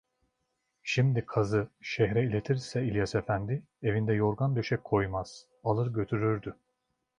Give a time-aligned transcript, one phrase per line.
[0.83, 6.55] Şimdi kazı şehre iletirse İlyas Efendi evinde yorgan döşek koymaz, alır götürürdü.